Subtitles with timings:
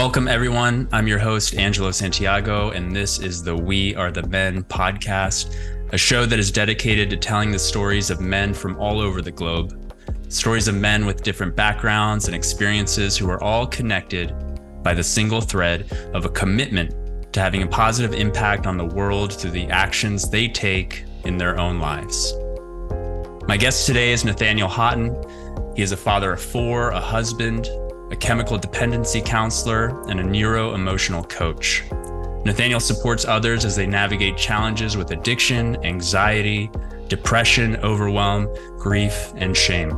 [0.00, 0.88] Welcome, everyone.
[0.92, 5.54] I'm your host, Angelo Santiago, and this is the We Are the Men podcast,
[5.92, 9.30] a show that is dedicated to telling the stories of men from all over the
[9.30, 9.94] globe.
[10.30, 14.34] Stories of men with different backgrounds and experiences who are all connected
[14.82, 16.94] by the single thread of a commitment
[17.34, 21.60] to having a positive impact on the world through the actions they take in their
[21.60, 22.32] own lives.
[23.46, 25.14] My guest today is Nathaniel Haughton.
[25.76, 27.68] He is a father of four, a husband,
[28.10, 31.84] a chemical dependency counselor, and a neuro emotional coach.
[32.44, 36.70] Nathaniel supports others as they navigate challenges with addiction, anxiety,
[37.08, 39.96] depression, overwhelm, grief, and shame.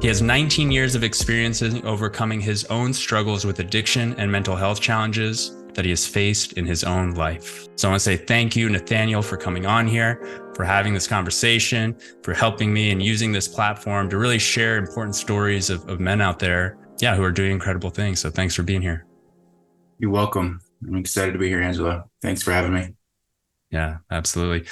[0.00, 4.56] He has 19 years of experience in overcoming his own struggles with addiction and mental
[4.56, 7.68] health challenges that he has faced in his own life.
[7.76, 11.06] So I want to say thank you, Nathaniel, for coming on here, for having this
[11.06, 16.00] conversation, for helping me and using this platform to really share important stories of, of
[16.00, 18.20] men out there yeah, who are doing incredible things.
[18.20, 19.04] So thanks for being here.
[19.98, 20.60] You're welcome.
[20.86, 22.08] I'm excited to be here, Angelo.
[22.22, 22.94] Thanks for having me.
[23.70, 24.68] Yeah, absolutely.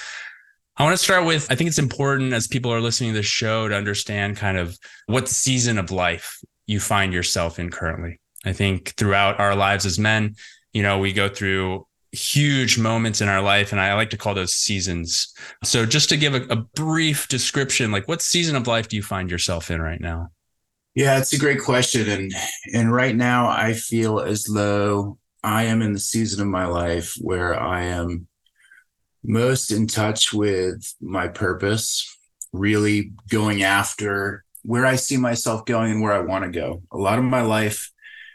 [0.77, 3.27] I want to start with I think it's important as people are listening to this
[3.27, 8.21] show to understand kind of what season of life you find yourself in currently.
[8.45, 10.37] I think throughout our lives as men,
[10.73, 14.35] you know, we go through huge moments in our life and I like to call
[14.35, 15.35] those seasons.
[15.65, 19.03] So just to give a, a brief description, like what season of life do you
[19.03, 20.31] find yourself in right now?
[20.95, 22.09] Yeah, it's a great question.
[22.09, 22.33] And
[22.75, 27.15] and right now I feel as though I am in the season of my life
[27.21, 28.27] where I am
[29.23, 32.17] most in touch with my purpose,
[32.53, 36.83] really going after where I see myself going and where I want to go.
[36.93, 37.91] A lot of my life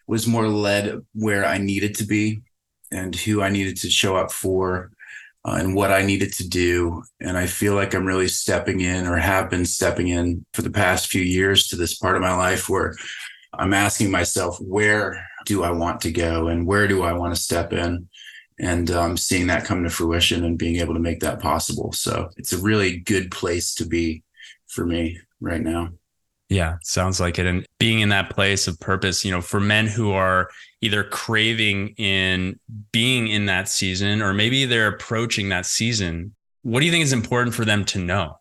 [0.08, 2.42] was more led where I needed to be
[2.92, 4.92] and who I needed to show up for
[5.46, 7.04] uh, and what I needed to do.
[7.22, 10.72] And I feel like I'm really stepping in or have been stepping in for the
[10.72, 12.96] past few years to this part of my life where
[13.54, 17.42] I'm asking myself, where do I want to go and where do I want to
[17.42, 18.10] step in?
[18.60, 21.92] And um, seeing that come to fruition and being able to make that possible.
[21.92, 24.24] So it's a really good place to be
[24.68, 25.90] for me right now.
[26.50, 27.48] Yeah, sounds like it.
[27.48, 30.50] And being in that place of purpose, you know, for men who are
[30.82, 32.60] either craving in
[32.92, 37.14] being in that season or maybe they're approaching that season, what do you think is
[37.14, 38.40] important for them to know?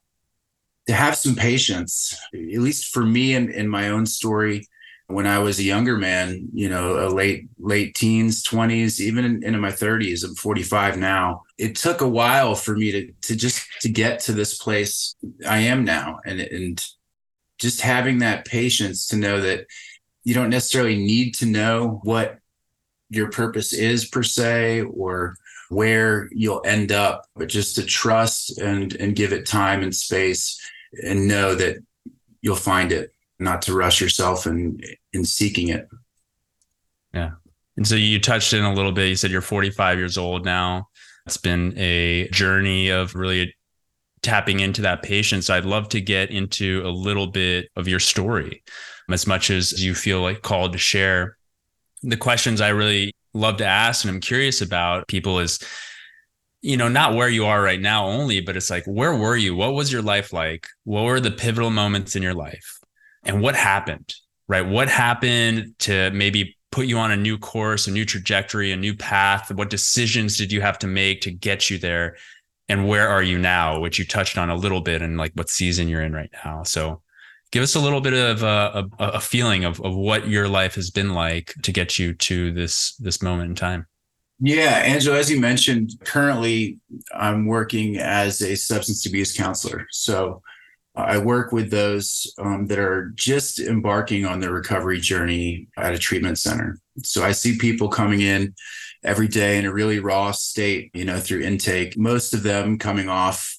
[0.87, 4.69] To have some patience, at least for me and in, in my own story,
[5.07, 9.59] when I was a younger man, you know, late late teens, twenties, even in, into
[9.59, 10.25] my thirties.
[10.25, 11.43] I'm 45 now.
[11.59, 15.15] It took a while for me to to just to get to this place
[15.47, 16.85] I am now, and and
[17.65, 19.67] just having that patience to know that
[20.23, 22.39] you don't necessarily need to know what
[23.09, 25.35] your purpose is per se or
[25.71, 30.61] where you'll end up but just to trust and and give it time and space
[31.03, 31.79] and know that
[32.43, 34.79] you'll find it not to rush yourself in
[35.15, 35.89] in seeking it.
[37.15, 37.33] Yeah.
[37.79, 40.89] And so you touched in a little bit you said you're 45 years old now.
[41.25, 43.55] It's been a journey of really
[44.25, 48.65] tapping into that patience, I'd love to get into a little bit of your story
[49.11, 51.37] as much as you feel like called to share.
[52.03, 55.61] The questions I really love to ask and I'm curious about people is,
[56.63, 59.55] you know, not where you are right now only, but it's like, where were you?
[59.55, 60.67] What was your life like?
[60.85, 62.79] What were the pivotal moments in your life?
[63.25, 64.15] And what happened,
[64.49, 64.67] right?
[64.67, 68.95] What happened to maybe put you on a new course, a new trajectory, a new
[68.95, 69.53] path?
[69.53, 72.17] What decisions did you have to make to get you there?
[72.69, 75.49] And where are you now which you touched on a little bit and like what
[75.49, 76.63] season you're in right now.
[76.63, 77.03] So
[77.51, 80.75] give us a little bit of a, a, a, feeling of, of what your life
[80.75, 83.87] has been like to get you to this this moment in time.
[84.41, 86.79] Yeah angelo as you mentioned currently
[87.15, 89.87] i'm working as a substance abuse counselor.
[89.91, 90.43] So
[90.97, 95.99] i work with those um, that are just embarking on their recovery journey at a
[95.99, 98.55] treatment center so i see people coming in
[99.05, 103.09] every day in a really raw state, you know, through intake, most of them coming
[103.09, 103.59] off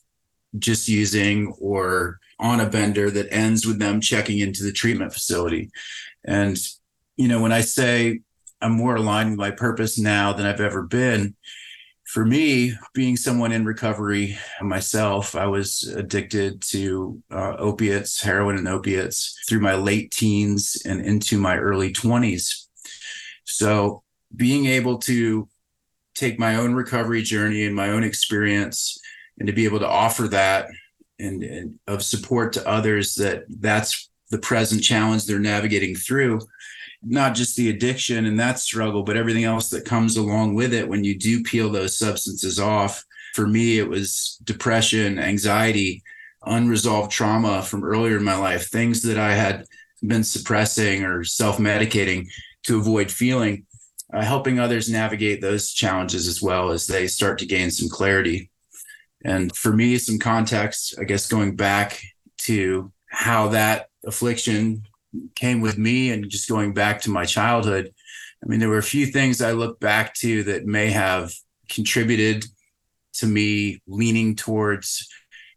[0.57, 5.69] just using or on a bender that ends with them checking into the treatment facility.
[6.25, 6.57] And,
[7.15, 8.21] you know, when I say
[8.61, 11.35] I'm more aligned with my purpose now than I've ever been,
[12.05, 18.67] for me, being someone in recovery myself, I was addicted to uh, opiates, heroin and
[18.67, 22.64] opiates through my late teens and into my early 20s.
[23.45, 24.03] So
[24.35, 25.47] being able to
[26.15, 28.97] take my own recovery journey and my own experience
[29.39, 30.69] and to be able to offer that
[31.19, 36.41] and, and, of support to others that that's the present challenge they're navigating through
[37.03, 40.87] not just the addiction and that struggle but everything else that comes along with it
[40.87, 43.03] when you do peel those substances off
[43.33, 46.01] for me it was depression anxiety
[46.45, 49.63] unresolved trauma from earlier in my life things that i had
[50.05, 52.27] been suppressing or self-medicating
[52.65, 53.65] to avoid feeling
[54.13, 58.49] uh, helping others navigate those challenges as well as they start to gain some clarity.
[59.23, 61.99] And for me, some context, I guess, going back
[62.39, 64.83] to how that affliction
[65.35, 67.93] came with me and just going back to my childhood.
[68.43, 71.33] I mean, there were a few things I look back to that may have
[71.69, 72.45] contributed
[73.13, 75.09] to me leaning towards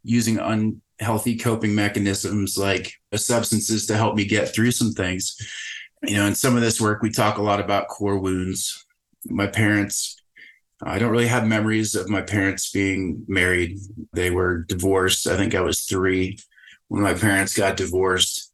[0.02, 5.36] using unhealthy coping mechanisms like substances to help me get through some things.
[6.02, 8.84] You know, in some of this work, we talk a lot about core wounds.
[9.26, 10.16] My parents,
[10.82, 13.78] I don't really have memories of my parents being married.
[14.12, 15.26] They were divorced.
[15.26, 16.38] I think I was three
[16.88, 18.52] when my parents got divorced.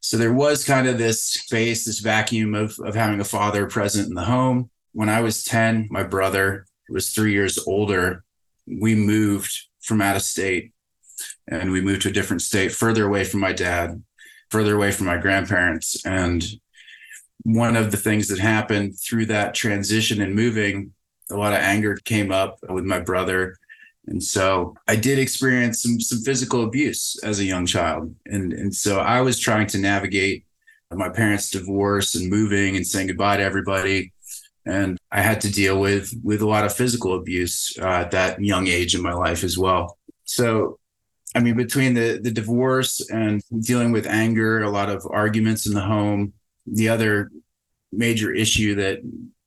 [0.00, 4.08] So there was kind of this space, this vacuum of, of having a father present
[4.08, 4.70] in the home.
[4.92, 8.22] When I was 10, my brother was three years older.
[8.66, 10.72] We moved from out of state
[11.48, 14.02] and we moved to a different state, further away from my dad,
[14.50, 16.04] further away from my grandparents.
[16.06, 16.44] And
[17.44, 20.92] one of the things that happened through that transition and moving,
[21.30, 23.56] a lot of anger came up with my brother.
[24.06, 28.14] And so I did experience some some physical abuse as a young child.
[28.26, 30.44] And and so I was trying to navigate
[30.90, 34.12] my parents' divorce and moving and saying goodbye to everybody.
[34.66, 38.40] And I had to deal with with a lot of physical abuse uh, at that
[38.40, 39.98] young age in my life as well.
[40.24, 40.78] So
[41.34, 45.74] I mean, between the the divorce and dealing with anger, a lot of arguments in
[45.74, 46.32] the home,
[46.66, 47.30] the other
[47.92, 49.00] major issue that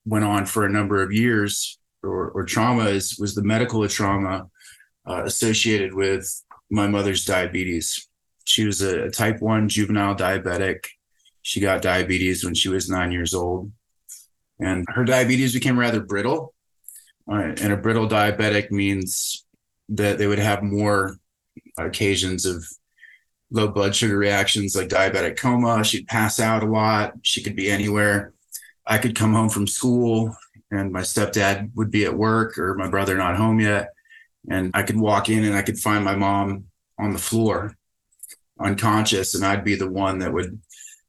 [0.06, 4.48] went on for a number of years or, or trauma is was the medical trauma
[5.08, 8.08] uh, associated with my mother's diabetes.
[8.46, 10.86] She was a, a type one juvenile diabetic.
[11.42, 13.72] She got diabetes when she was nine years old,
[14.60, 16.54] and her diabetes became rather brittle.
[17.30, 19.46] Uh, and a brittle diabetic means
[19.90, 21.18] that they would have more
[21.78, 22.66] occasions of
[23.52, 25.84] low blood sugar reactions like diabetic coma.
[25.84, 27.14] She'd pass out a lot.
[27.22, 28.34] She could be anywhere.
[28.86, 30.36] I could come home from school
[30.72, 33.90] and my stepdad would be at work or my brother not home yet.
[34.50, 36.66] And I could walk in and I could find my mom
[37.00, 37.76] on the floor,
[38.60, 40.60] unconscious, and I'd be the one that would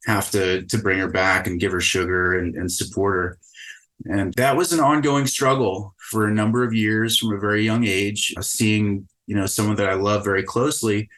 [0.05, 3.37] have to to bring her back and give her sugar and, and support her.
[4.05, 7.85] And that was an ongoing struggle for a number of years from a very young
[7.85, 11.09] age, seeing you know someone that I love very closely.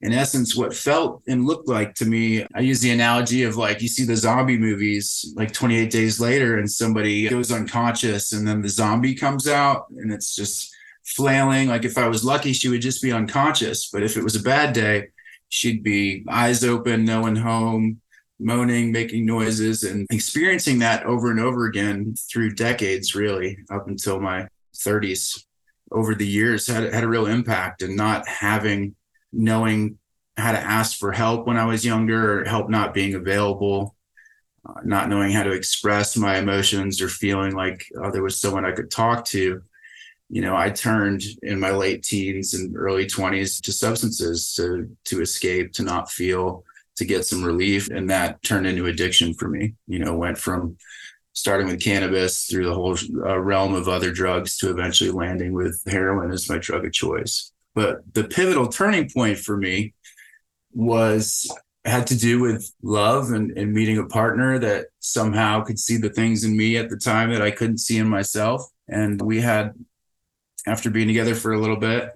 [0.00, 3.82] In essence, what felt and looked like to me, I use the analogy of like
[3.82, 8.62] you see the zombie movies, like 28 days later, and somebody goes unconscious, and then
[8.62, 10.72] the zombie comes out, and it's just
[11.04, 11.68] flailing.
[11.68, 13.90] Like if I was lucky, she would just be unconscious.
[13.92, 15.08] But if it was a bad day,
[15.48, 18.00] she'd be eyes open, no one home,
[18.38, 24.20] moaning, making noises, and experiencing that over and over again through decades, really, up until
[24.20, 24.46] my
[24.76, 25.44] 30s
[25.90, 28.94] over the years had had a real impact and not having
[29.38, 29.98] knowing
[30.36, 33.94] how to ask for help when I was younger or help not being available
[34.68, 38.64] uh, not knowing how to express my emotions or feeling like oh, there was someone
[38.64, 39.62] I could talk to
[40.28, 45.20] you know I turned in my late teens and early 20s to substances to to
[45.20, 46.64] escape to not feel
[46.96, 50.76] to get some relief and that turned into addiction for me you know went from
[51.38, 55.80] starting with cannabis through the whole uh, realm of other drugs to eventually landing with
[55.86, 57.52] heroin as my drug of choice.
[57.78, 59.94] But the pivotal turning point for me
[60.72, 61.48] was
[61.84, 66.10] had to do with love and, and meeting a partner that somehow could see the
[66.10, 68.68] things in me at the time that I couldn't see in myself.
[68.88, 69.74] And we had,
[70.66, 72.10] after being together for a little bit,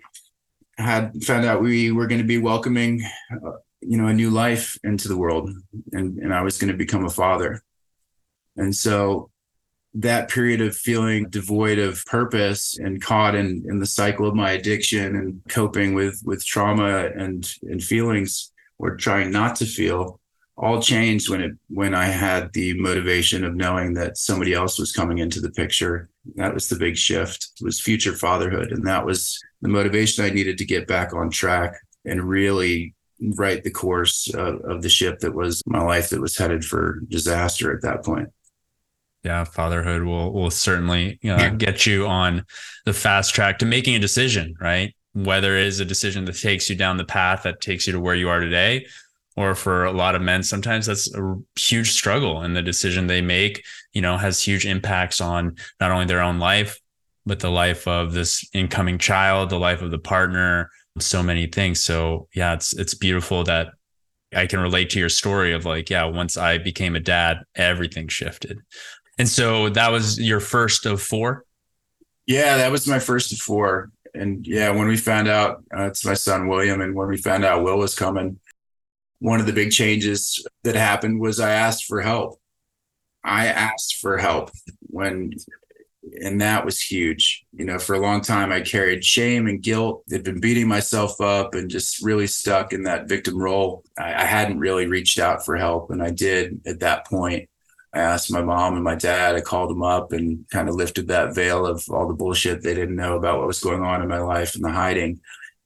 [0.78, 4.76] had found out we were going to be welcoming, uh, you know, a new life
[4.82, 5.48] into the world,
[5.92, 7.62] and and I was going to become a father.
[8.56, 9.30] And so
[9.94, 14.52] that period of feeling devoid of purpose and caught in, in the cycle of my
[14.52, 20.18] addiction and coping with with trauma and and feelings or trying not to feel
[20.56, 24.92] all changed when it when I had the motivation of knowing that somebody else was
[24.92, 26.08] coming into the picture.
[26.36, 27.50] That was the big shift.
[27.60, 28.72] It was future fatherhood.
[28.72, 32.94] And that was the motivation I needed to get back on track and really
[33.36, 37.00] right the course of, of the ship that was my life that was headed for
[37.08, 38.28] disaster at that point
[39.24, 41.50] yeah fatherhood will will certainly uh, yeah.
[41.50, 42.44] get you on
[42.84, 46.70] the fast track to making a decision right whether it is a decision that takes
[46.70, 48.84] you down the path that takes you to where you are today
[49.36, 53.20] or for a lot of men sometimes that's a huge struggle and the decision they
[53.20, 56.78] make you know has huge impacts on not only their own life
[57.24, 61.80] but the life of this incoming child the life of the partner so many things
[61.80, 63.68] so yeah it's it's beautiful that
[64.34, 68.08] I can relate to your story of like, yeah, once I became a dad, everything
[68.08, 68.60] shifted.
[69.22, 71.44] And so that was your first of four?
[72.26, 73.92] Yeah, that was my first of four.
[74.14, 77.44] And yeah, when we found out uh, it's my son William, and when we found
[77.44, 78.40] out Will was coming,
[79.20, 82.40] one of the big changes that happened was I asked for help.
[83.22, 84.50] I asked for help.
[84.80, 85.30] when
[86.20, 87.44] and that was huge.
[87.52, 90.02] You know, for a long time, I carried shame and guilt.
[90.10, 93.84] Had been beating myself up and just really stuck in that victim role.
[93.96, 97.48] I, I, hadn't really reached out for help, and I did at that point.
[97.94, 99.34] I asked my mom and my dad.
[99.34, 102.74] I called them up and kind of lifted that veil of all the bullshit they
[102.74, 105.20] didn't know about what was going on in my life and the hiding,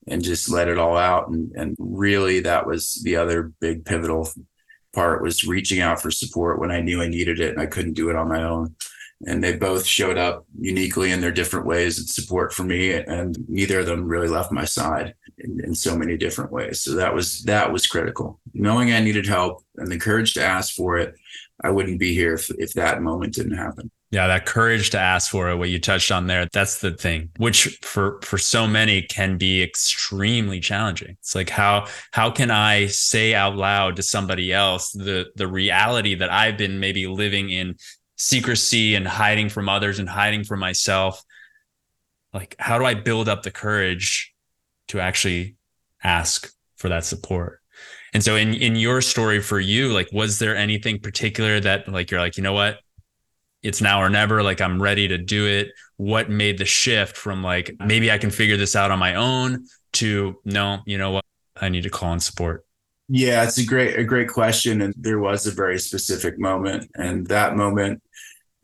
[0.08, 1.28] and just let it all out.
[1.28, 4.28] And and really, that was the other big pivotal
[4.92, 7.92] part was reaching out for support when I knew I needed it and I couldn't
[7.92, 8.74] do it on my own
[9.24, 13.36] and they both showed up uniquely in their different ways and support for me and
[13.48, 17.14] neither of them really left my side in, in, so many different ways so that
[17.14, 21.14] was that was critical knowing i needed help and the courage to ask for it
[21.62, 23.90] i wouldn't be here if, if that moment didn't happen.
[24.10, 27.30] Yeah that courage to ask for it what you touched on there that's the thing
[27.38, 31.16] which for for so many can be extremely challenging.
[31.20, 36.14] It's like how how can i say out loud to somebody else the the reality
[36.16, 37.74] that i've been maybe living in
[38.16, 41.22] secrecy and hiding from others and hiding from myself?
[42.32, 44.32] Like how do i build up the courage
[44.88, 45.56] to actually
[46.02, 47.60] ask for that support
[48.16, 52.10] and so in in your story for you like was there anything particular that like
[52.10, 52.78] you're like you know what?
[53.62, 54.42] It's now or never.
[54.42, 55.72] Like i'm ready to do it.
[55.98, 59.66] What made the shift from like maybe i can figure this out on my own
[59.94, 61.26] to no you know what?
[61.60, 62.64] I need to call in support.
[63.10, 67.26] Yeah, it's a great a great question, and there was a very specific moment, and
[67.26, 68.02] that moment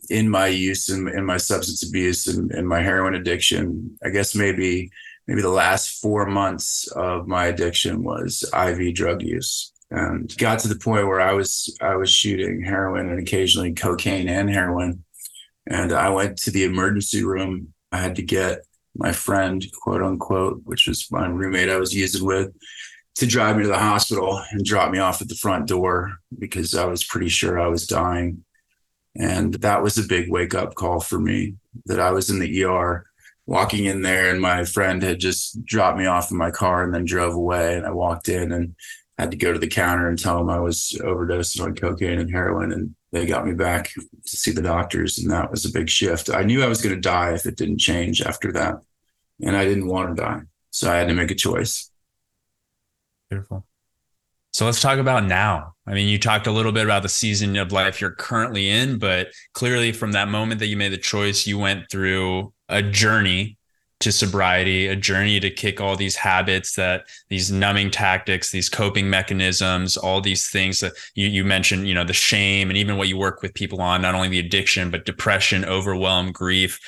[0.09, 4.09] in my use and in, in, my substance abuse and, and my heroin addiction, I
[4.09, 4.91] guess maybe
[5.27, 10.69] maybe the last four months of my addiction was IV drug use, and got to
[10.69, 15.05] the point where I was I was shooting heroin and occasionally cocaine and heroin,
[15.67, 17.73] and I went to the emergency room.
[17.91, 18.61] I had to get
[18.97, 22.53] my friend, quote unquote, which was my roommate I was using with
[23.17, 26.75] to drive me to the hospital and drop me off at the front door because
[26.75, 28.45] I was pretty sure I was dying.
[29.17, 32.65] And that was a big wake up call for me that I was in the
[32.65, 33.05] ER
[33.47, 36.95] walking in there and my friend had just dropped me off in my car and
[36.95, 37.77] then drove away.
[37.77, 38.75] And I walked in and
[39.19, 42.31] had to go to the counter and tell them I was overdosed on cocaine and
[42.31, 42.73] heroin.
[42.73, 45.19] And they got me back to see the doctors.
[45.19, 46.31] And that was a big shift.
[46.31, 48.77] I knew I was going to die if it didn't change after that.
[49.41, 50.43] And I didn't want to die.
[50.71, 51.91] So I had to make a choice.
[53.29, 53.67] Beautiful.
[54.53, 55.75] So let's talk about now.
[55.87, 58.99] I mean, you talked a little bit about the season of life you're currently in,
[58.99, 63.57] but clearly from that moment that you made the choice, you went through a journey
[64.01, 69.09] to sobriety, a journey to kick all these habits that these numbing tactics, these coping
[69.09, 73.07] mechanisms, all these things that you, you mentioned, you know, the shame and even what
[73.07, 76.81] you work with people on, not only the addiction, but depression, overwhelm, grief.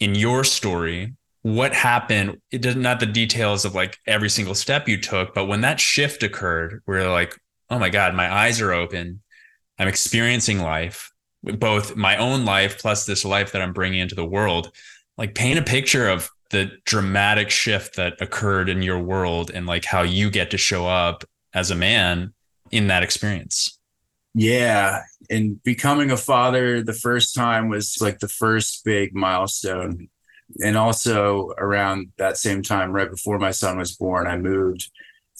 [0.00, 2.40] In your story, what happened?
[2.50, 5.78] It does not the details of like every single step you took but when that
[5.78, 7.36] shift occurred where like
[7.70, 9.22] oh my god my eyes are open.
[9.78, 14.24] I'm experiencing life both my own life plus this life that i'm bringing into the
[14.24, 14.72] world
[15.18, 19.84] like paint a picture of the dramatic shift that occurred in your world and like
[19.84, 22.32] how you get to show up as a man
[22.70, 23.78] in that experience.
[24.34, 25.02] Yeah.
[25.28, 30.08] And becoming a father the first time was like the first big milestone.
[30.64, 34.90] And also around that same time, right before my son was born, I moved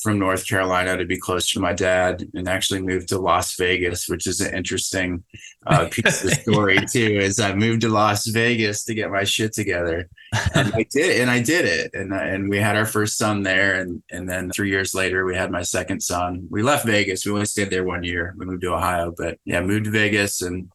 [0.03, 4.09] from North Carolina to be closer to my dad and actually moved to Las Vegas,
[4.09, 5.25] which is an interesting
[5.67, 7.19] uh, piece of the story too.
[7.19, 10.09] Is I moved to Las Vegas to get my shit together,
[10.55, 13.81] and I did, and I did it, and and we had our first son there,
[13.81, 16.47] and and then three years later we had my second son.
[16.51, 17.27] We left Vegas.
[17.27, 18.35] We only stayed there one year.
[18.39, 20.71] We moved to Ohio, but yeah, moved to Vegas and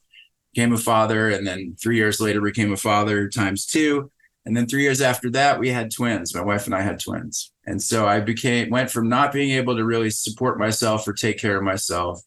[0.53, 4.11] became a father, and then three years later became a father times two
[4.45, 6.35] and then three years after that, we had twins.
[6.35, 7.52] My wife and I had twins.
[7.65, 11.37] And so I became went from not being able to really support myself or take
[11.37, 12.21] care of myself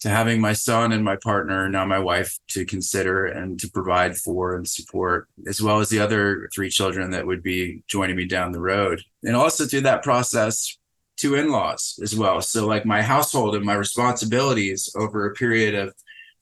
[0.00, 4.16] to having my son and my partner, now my wife, to consider and to provide
[4.16, 8.24] for and support, as well as the other three children that would be joining me
[8.24, 9.02] down the road.
[9.22, 10.78] And also through that process,
[11.18, 12.40] two in laws as well.
[12.40, 15.94] So, like my household and my responsibilities over a period of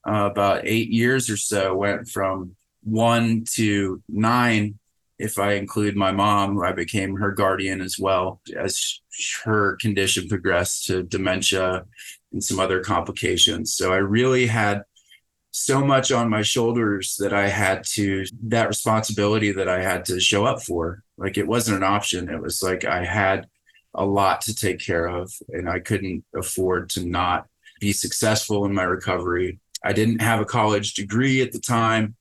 [0.09, 2.55] uh, about eight years or so went from
[2.85, 4.78] one to nine
[5.19, 9.01] if I include my mom, I became her guardian as well as
[9.45, 11.85] her condition progressed to dementia
[12.33, 13.75] and some other complications.
[13.75, 14.83] So I really had
[15.51, 20.21] so much on my shoulders that I had to, that responsibility that I had to
[20.21, 21.03] show up for.
[21.17, 22.29] Like it wasn't an option.
[22.29, 23.49] It was like I had
[23.95, 27.47] a lot to take care of and I couldn't afford to not
[27.81, 29.59] be successful in my recovery.
[29.83, 32.15] I didn't have a college degree at the time.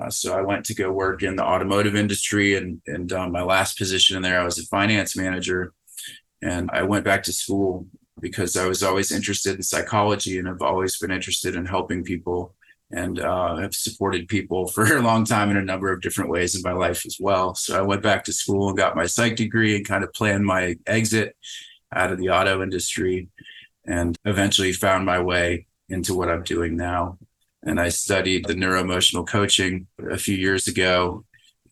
[0.00, 3.42] Uh, so I went to go work in the automotive industry, and and um, my
[3.42, 5.72] last position in there, I was a finance manager,
[6.42, 7.86] and I went back to school
[8.20, 12.54] because I was always interested in psychology, and I've always been interested in helping people
[12.90, 16.54] and uh, have supported people for a long time in a number of different ways
[16.54, 17.54] in my life as well.
[17.54, 20.44] So I went back to school and got my psych degree and kind of planned
[20.44, 21.36] my exit
[21.92, 23.28] out of the auto industry
[23.86, 27.18] and eventually found my way into what I'm doing now.
[27.66, 31.24] And I studied the neuroemotional coaching a few years ago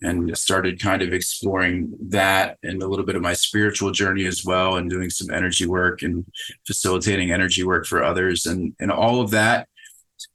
[0.02, 4.44] and started kind of exploring that and a little bit of my spiritual journey as
[4.44, 6.24] well and doing some energy work and
[6.66, 8.46] facilitating energy work for others.
[8.46, 9.68] And and all of that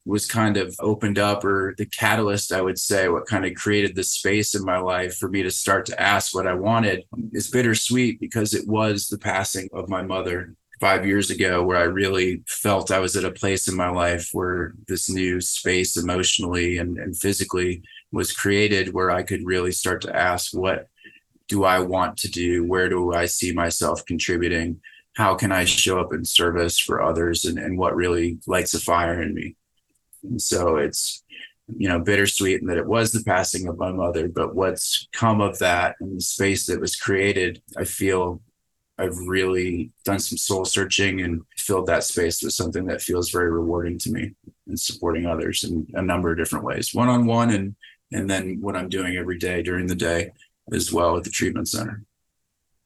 [0.06, 3.96] was kind of opened up or the catalyst i would say what kind of created
[3.96, 7.04] the space in my life for me to start to ask what i wanted.
[7.32, 11.84] Is bittersweet because it was the passing of my mother five years ago where I
[11.84, 16.78] really felt I was at a place in my life where this new space emotionally
[16.78, 17.82] and, and physically
[18.12, 20.88] was created where I could really start to ask what
[21.48, 22.66] do I want to do?
[22.66, 24.82] Where do I see myself contributing?
[25.16, 28.80] How can I show up in service for others and, and what really lights a
[28.80, 29.56] fire in me?
[30.24, 31.24] And so it's,
[31.76, 35.42] you know, bittersweet in that it was the passing of my mother, but what's come
[35.42, 38.42] of that and the space that was created, I feel
[38.98, 43.52] I've really done some soul searching and filled that space with something that feels very
[43.52, 44.34] rewarding to me
[44.68, 47.76] and supporting others in a number of different ways, one on one and
[48.12, 50.32] and then what I'm doing every day during the day
[50.74, 52.04] as well at the treatment center.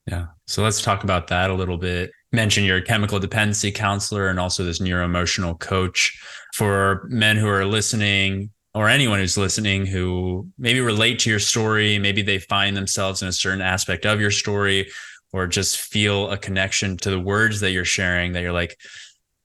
[0.06, 0.26] Yeah.
[0.48, 2.10] So let's talk about that a little bit.
[2.32, 6.20] Mention your chemical dependency counselor and also this neuroemotional coach
[6.54, 11.98] for men who are listening or anyone who's listening who maybe relate to your story,
[11.98, 14.90] maybe they find themselves in a certain aspect of your story
[15.32, 18.78] or just feel a connection to the words that you're sharing that you're like,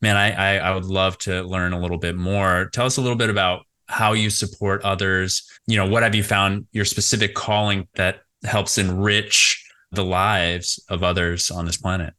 [0.01, 2.69] man, I, I, I would love to learn a little bit more.
[2.73, 5.49] Tell us a little bit about how you support others.
[5.65, 11.03] You know, what have you found your specific calling that helps enrich the lives of
[11.03, 12.13] others on this planet?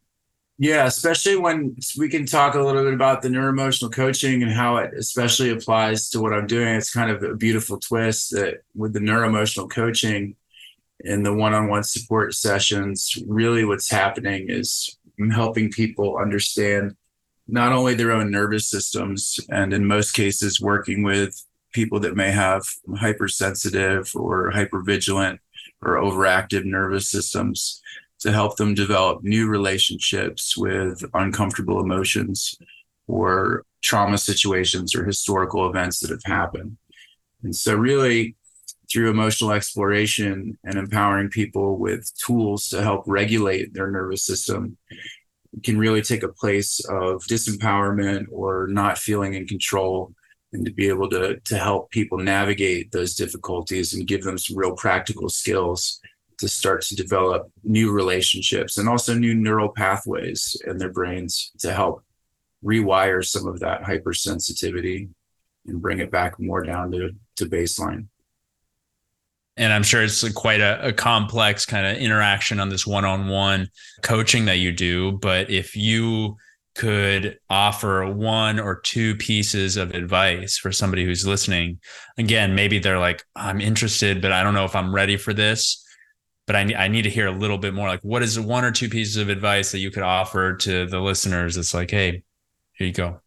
[0.61, 4.75] Yeah, especially when we can talk a little bit about the neuroemotional coaching and how
[4.77, 6.75] it especially applies to what I'm doing.
[6.75, 10.35] It's kind of a beautiful twist that with the neuroemotional coaching,
[11.01, 16.95] in the one-on-one support sessions really what's happening is I'm helping people understand
[17.47, 22.31] not only their own nervous systems and in most cases working with people that may
[22.31, 22.63] have
[22.97, 25.39] hypersensitive or hypervigilant
[25.81, 27.81] or overactive nervous systems
[28.19, 32.55] to help them develop new relationships with uncomfortable emotions
[33.07, 36.77] or trauma situations or historical events that have happened.
[37.43, 38.35] And so really
[38.91, 44.77] through emotional exploration and empowering people with tools to help regulate their nervous system
[45.63, 50.13] can really take a place of disempowerment or not feeling in control
[50.53, 54.57] and to be able to to help people navigate those difficulties and give them some
[54.57, 55.99] real practical skills
[56.37, 61.73] to start to develop new relationships and also new neural pathways in their brains to
[61.73, 62.03] help
[62.63, 65.09] rewire some of that hypersensitivity
[65.67, 68.07] and bring it back more down to, to baseline
[69.59, 73.69] and I'm sure it's quite a, a complex kind of interaction on this one-on-one
[74.01, 75.11] coaching that you do.
[75.11, 76.37] But if you
[76.75, 81.79] could offer one or two pieces of advice for somebody who's listening,
[82.17, 85.85] again, maybe they're like, I'm interested, but I don't know if I'm ready for this.
[86.47, 87.89] But I, I need to hear a little bit more.
[87.89, 91.01] Like, what is one or two pieces of advice that you could offer to the
[91.01, 91.57] listeners?
[91.57, 92.23] It's like, hey,
[92.73, 93.19] here you go.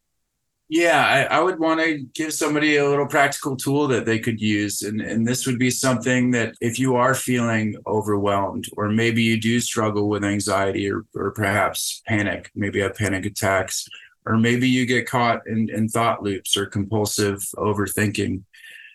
[0.74, 4.40] Yeah, I, I, would want to give somebody a little practical tool that they could
[4.40, 4.80] use.
[4.80, 9.38] And, and this would be something that if you are feeling overwhelmed, or maybe you
[9.38, 13.86] do struggle with anxiety or, or perhaps panic, maybe have panic attacks,
[14.24, 18.42] or maybe you get caught in, in thought loops or compulsive overthinking.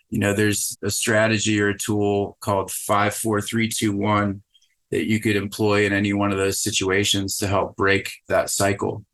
[0.10, 4.42] You know, there's a strategy or a tool called 54321
[4.90, 9.06] that you could employ in any one of those situations to help break that cycle.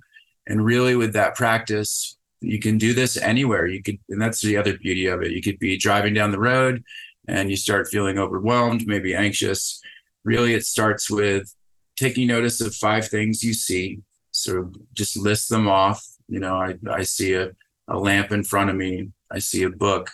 [0.48, 3.68] And really, with that practice, you can do this anywhere.
[3.68, 5.32] You could, and that's the other beauty of it.
[5.32, 6.84] You could be driving down the road
[7.28, 9.82] and you start feeling overwhelmed, maybe anxious.
[10.24, 11.54] Really, it starts with
[11.96, 14.00] taking notice of five things you see.
[14.32, 16.06] So just list them off.
[16.28, 17.52] You know, I, I see a,
[17.88, 19.10] a lamp in front of me.
[19.32, 20.10] I see a book.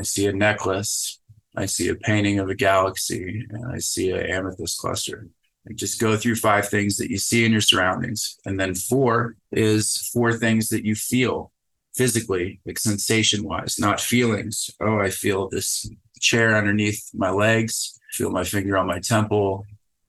[0.00, 1.20] I see a necklace.
[1.56, 3.46] I see a painting of a galaxy.
[3.50, 5.28] And I see an amethyst cluster.
[5.74, 8.38] Just go through five things that you see in your surroundings.
[8.44, 11.52] And then four is four things that you feel
[11.94, 14.70] physically, like sensation wise, not feelings.
[14.80, 15.88] Oh, I feel this
[16.20, 19.64] chair underneath my legs, feel my finger on my temple,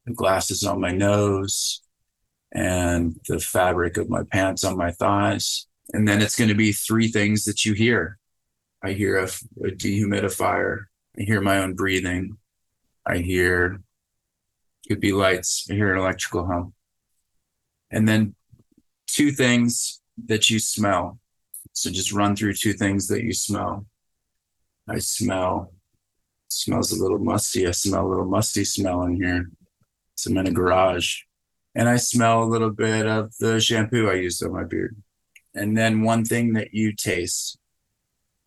[0.06, 1.82] the glasses on my nose,
[2.52, 5.68] and the fabric of my pants on my thighs.
[5.94, 8.18] And then it's going to be three things that you hear.
[8.82, 10.86] I hear a, a dehumidifier.
[11.18, 12.38] I hear my own breathing.
[13.06, 13.82] I hear
[14.88, 15.68] could be lights.
[15.70, 16.74] I hear an electrical hum.
[17.92, 18.36] And then
[19.08, 21.20] two things that you smell.
[21.74, 23.86] So just run through two things that you smell.
[24.88, 25.74] I smell,
[26.50, 27.68] smells a little musty.
[27.68, 29.50] I smell a little musty smell in here.
[30.16, 31.22] So I'm in a garage.
[31.76, 34.96] And I smell a little bit of the shampoo I used on my beard.
[35.56, 37.58] And then one thing that you taste.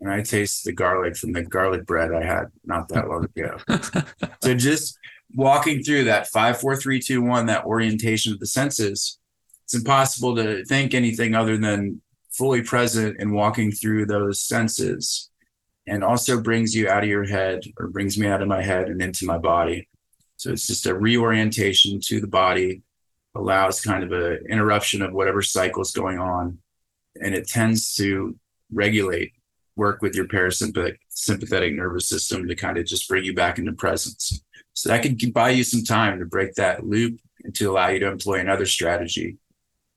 [0.00, 3.56] And I taste the garlic from the garlic bread I had not that long ago.
[4.42, 4.98] so just
[5.34, 9.18] walking through that five, four, three, two, one, that orientation of the senses,
[9.64, 15.30] it's impossible to think anything other than fully present and walking through those senses
[15.86, 18.88] and also brings you out of your head or brings me out of my head
[18.88, 19.88] and into my body.
[20.36, 22.82] So it's just a reorientation to the body,
[23.34, 26.58] allows kind of an interruption of whatever cycle is going on.
[27.20, 28.36] And it tends to
[28.70, 29.32] regulate,
[29.76, 33.72] work with your parasympathetic sympathetic nervous system to kind of just bring you back into
[33.72, 34.42] presence.
[34.72, 38.00] So that can buy you some time to break that loop and to allow you
[38.00, 39.38] to employ another strategy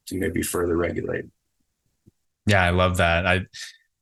[0.07, 1.25] to maybe further regulate.
[2.45, 3.25] Yeah, I love that.
[3.25, 3.45] I,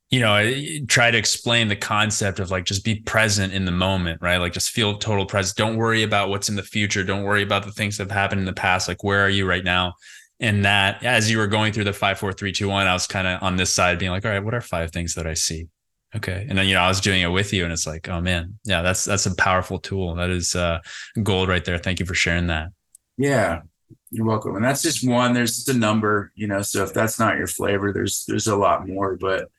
[0.10, 3.72] you know, I try to explain the concept of like just be present in the
[3.72, 4.38] moment, right?
[4.38, 5.58] Like just feel total present.
[5.58, 7.04] Don't worry about what's in the future.
[7.04, 8.88] Don't worry about the things that have happened in the past.
[8.88, 9.96] Like, where are you right now?
[10.40, 13.08] And that as you were going through the five, four, three, two, one, I was
[13.08, 15.34] kind of on this side being like, all right, what are five things that I
[15.34, 15.68] see?
[16.16, 16.46] Okay.
[16.48, 18.60] And then, you know, I was doing it with you and it's like, oh man,
[18.64, 20.16] yeah, that's, that's a powerful tool.
[20.16, 20.80] That is uh,
[21.22, 21.78] gold right there.
[21.78, 22.70] Thank you for sharing that.
[23.18, 23.62] Yeah.
[24.10, 24.56] You're welcome.
[24.56, 25.34] And that's just one.
[25.34, 26.62] There's just a number, you know.
[26.62, 29.18] So if that's not your flavor, there's there's a lot more.
[29.18, 29.50] But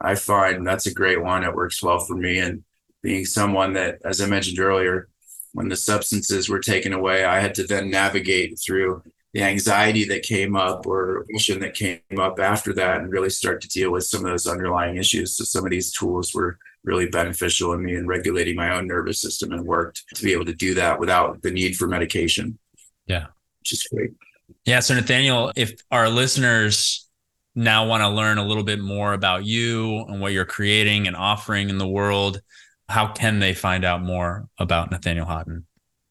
[0.00, 1.44] I find that's a great one.
[1.44, 2.38] It works well for me.
[2.38, 2.64] And
[3.02, 5.08] being someone that, as I mentioned earlier,
[5.52, 9.02] when the substances were taken away, I had to then navigate through
[9.34, 13.60] the anxiety that came up or emotion that came up after that and really start
[13.60, 15.36] to deal with some of those underlying issues.
[15.36, 19.20] So some of these tools were really beneficial in me in regulating my own nervous
[19.20, 22.58] system and worked to be able to do that without the need for medication.
[23.06, 23.26] Yeah
[23.68, 24.10] which is great.
[24.64, 24.80] Yeah.
[24.80, 27.06] So, Nathaniel, if our listeners
[27.54, 31.16] now want to learn a little bit more about you and what you're creating and
[31.16, 32.40] offering in the world,
[32.88, 35.66] how can they find out more about Nathaniel Haughton?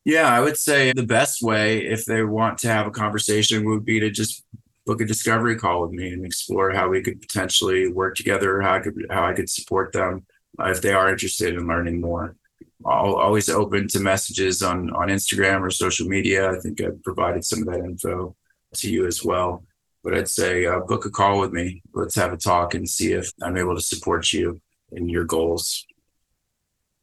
[0.07, 3.83] Yeah, I would say the best way, if they want to have a conversation, would
[3.83, 4.45] be to just
[4.85, 8.75] book a discovery call with me and explore how we could potentially work together, how
[8.75, 10.25] I could how I could support them
[10.59, 12.37] uh, if they are interested in learning more
[12.85, 16.51] always open to messages on on Instagram or social media.
[16.51, 18.35] I think I provided some of that info
[18.75, 19.65] to you as well.
[20.05, 21.81] But I'd say uh, book a call with me.
[21.93, 24.61] Let's have a talk and see if I'm able to support you
[24.93, 25.85] in your goals.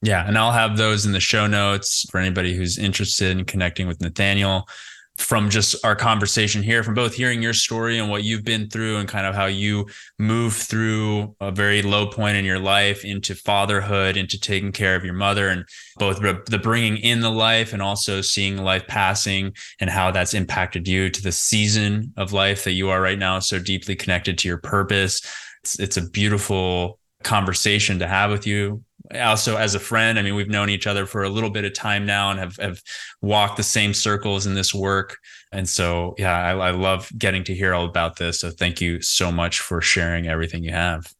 [0.04, 3.86] Yeah, and I'll have those in the show notes for anybody who's interested in connecting
[3.86, 4.68] with Nathaniel
[5.16, 8.98] from just our conversation here, from both hearing your story and what you've been through
[8.98, 9.86] and kind of how you
[10.18, 15.04] move through a very low point in your life into fatherhood, into taking care of
[15.06, 15.64] your mother, and
[15.96, 20.86] both the bringing in the life and also seeing life passing and how that's impacted
[20.86, 24.48] you to the season of life that you are right now, so deeply connected to
[24.48, 25.22] your purpose.
[25.62, 28.82] It's, it's a beautiful conversation to have with you
[29.20, 31.72] also as a friend i mean we've known each other for a little bit of
[31.72, 32.80] time now and have, have
[33.20, 35.16] walked the same circles in this work.
[35.52, 38.40] And so yeah I, I love getting to hear all about this.
[38.40, 41.12] So thank you so much for sharing everything you have.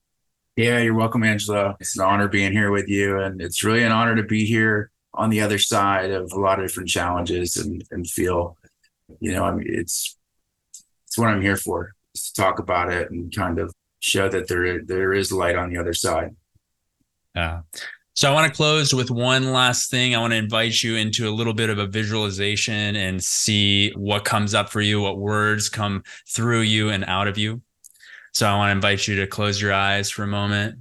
[0.57, 1.77] Yeah you're welcome angelo.
[1.81, 3.21] It's an honor being here with you.
[3.21, 6.59] And it's really an honor to be here on the other side of a lot
[6.59, 8.57] of different challenges and and feel
[9.21, 10.17] you know i mean it's
[11.07, 14.49] it's what i'm here for is to talk about it and kind of show that
[14.49, 16.35] there there is light on the other side
[17.35, 17.61] yeah.
[18.17, 20.15] So I want to close with one last thing.
[20.15, 24.25] I want to invite you into a little bit of a visualization and see what
[24.25, 27.61] comes up for you, what words come through you and out of you.
[28.33, 30.79] So I want to invite you to close your eyes for a moment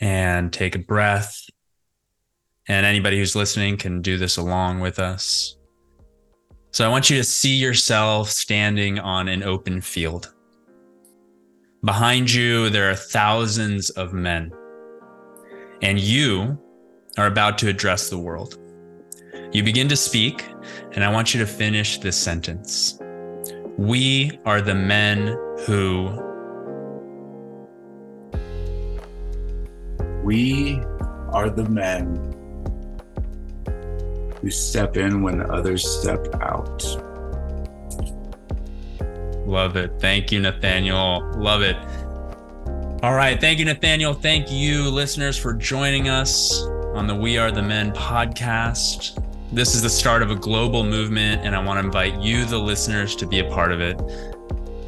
[0.00, 1.44] and take a breath.
[2.68, 5.58] And anybody who's listening can do this along with us.
[6.70, 10.32] So I want you to see yourself standing on an open field.
[11.84, 14.52] Behind you, there are thousands of men
[15.82, 16.58] and you
[17.16, 18.58] are about to address the world.
[19.52, 20.44] You begin to speak,
[20.92, 22.98] and I want you to finish this sentence.
[23.76, 25.28] We are the men
[25.66, 26.10] who.
[30.22, 30.80] We
[31.30, 32.34] are the men
[34.40, 36.84] who step in when others step out.
[39.46, 39.92] Love it.
[39.98, 41.32] Thank you, Nathaniel.
[41.36, 41.76] Love it.
[43.00, 43.40] All right.
[43.40, 44.12] Thank you, Nathaniel.
[44.12, 46.62] Thank you, listeners, for joining us
[46.94, 49.22] on the We Are the Men podcast.
[49.52, 52.58] This is the start of a global movement, and I want to invite you, the
[52.58, 53.98] listeners, to be a part of it.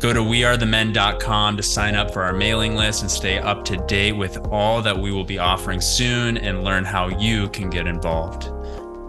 [0.01, 4.17] Go to wearethemen.com to sign up for our mailing list and stay up to date
[4.17, 8.51] with all that we will be offering soon and learn how you can get involved.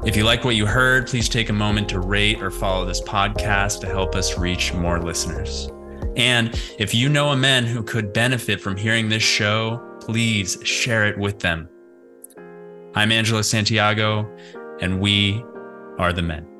[0.06, 3.02] If you like what you heard, please take a moment to rate or follow this
[3.02, 5.72] podcast to help us reach more listeners.
[6.16, 11.06] And if you know a man who could benefit from hearing this show, please share
[11.06, 11.70] it with them.
[12.96, 14.30] I'm Angelo Santiago,
[14.82, 15.44] and we
[15.98, 16.51] are the men.